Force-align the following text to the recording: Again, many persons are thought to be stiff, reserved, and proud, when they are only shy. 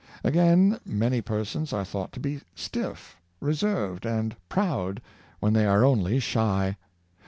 Again, 0.23 0.79
many 0.83 1.21
persons 1.21 1.71
are 1.73 1.85
thought 1.85 2.11
to 2.13 2.19
be 2.19 2.41
stiff, 2.55 3.17
reserved, 3.39 4.03
and 4.03 4.35
proud, 4.49 4.99
when 5.39 5.53
they 5.53 5.67
are 5.67 5.85
only 5.85 6.19
shy. 6.19 6.75